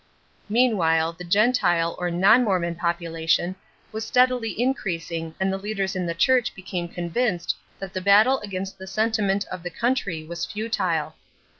[0.49, 3.55] Meanwhile the Gentile or non Mormon population
[3.91, 8.79] was steadily increasing and the leaders in the Church became convinced that the battle against
[8.79, 11.13] the sentiment of the country was futile.